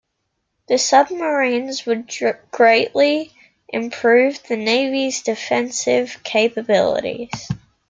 The 0.67 0.79
submarines 0.79 1.85
would 1.85 2.11
greatly 2.49 3.31
improve 3.67 4.41
the 4.49 4.57
Navy's 4.57 5.21
defensive 5.21 6.23
capabilities. 6.23 7.47